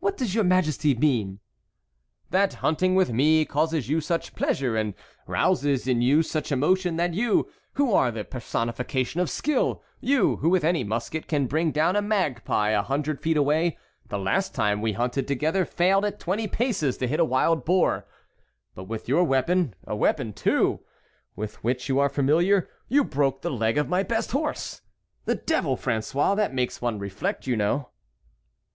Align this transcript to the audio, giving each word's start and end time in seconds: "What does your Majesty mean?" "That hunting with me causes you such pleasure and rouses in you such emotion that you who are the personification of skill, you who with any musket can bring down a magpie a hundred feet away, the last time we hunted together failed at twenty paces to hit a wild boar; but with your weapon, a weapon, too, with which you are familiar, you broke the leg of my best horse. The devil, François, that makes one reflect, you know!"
"What 0.00 0.18
does 0.18 0.34
your 0.34 0.44
Majesty 0.44 0.94
mean?" 0.94 1.40
"That 2.28 2.52
hunting 2.56 2.94
with 2.94 3.10
me 3.10 3.46
causes 3.46 3.88
you 3.88 4.02
such 4.02 4.34
pleasure 4.34 4.76
and 4.76 4.92
rouses 5.26 5.88
in 5.88 6.02
you 6.02 6.22
such 6.22 6.52
emotion 6.52 6.96
that 6.96 7.14
you 7.14 7.48
who 7.72 7.90
are 7.94 8.10
the 8.10 8.22
personification 8.26 9.18
of 9.18 9.30
skill, 9.30 9.82
you 9.98 10.36
who 10.42 10.50
with 10.50 10.62
any 10.62 10.84
musket 10.84 11.26
can 11.26 11.46
bring 11.46 11.72
down 11.72 11.96
a 11.96 12.02
magpie 12.02 12.72
a 12.72 12.82
hundred 12.82 13.22
feet 13.22 13.38
away, 13.38 13.78
the 14.10 14.18
last 14.18 14.54
time 14.54 14.82
we 14.82 14.92
hunted 14.92 15.26
together 15.26 15.64
failed 15.64 16.04
at 16.04 16.20
twenty 16.20 16.46
paces 16.46 16.98
to 16.98 17.08
hit 17.08 17.18
a 17.18 17.24
wild 17.24 17.64
boar; 17.64 18.04
but 18.74 18.84
with 18.84 19.08
your 19.08 19.24
weapon, 19.24 19.74
a 19.86 19.96
weapon, 19.96 20.34
too, 20.34 20.80
with 21.34 21.54
which 21.64 21.88
you 21.88 21.98
are 21.98 22.10
familiar, 22.10 22.68
you 22.88 23.02
broke 23.02 23.40
the 23.40 23.50
leg 23.50 23.78
of 23.78 23.88
my 23.88 24.02
best 24.02 24.32
horse. 24.32 24.82
The 25.24 25.34
devil, 25.36 25.78
François, 25.78 26.36
that 26.36 26.52
makes 26.52 26.82
one 26.82 26.98
reflect, 26.98 27.46
you 27.46 27.56
know!" 27.56 27.88